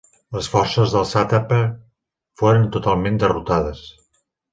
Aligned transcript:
Les 0.35 0.47
forces 0.51 0.93
del 0.93 1.03
sàtrapa 1.09 1.59
foren 2.43 2.65
totalment 2.77 3.21
derrotades. 3.25 3.83